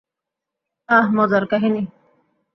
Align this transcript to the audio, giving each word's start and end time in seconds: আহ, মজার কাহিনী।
আহ, 0.89 1.05
মজার 1.15 1.43
কাহিনী। 1.45 1.81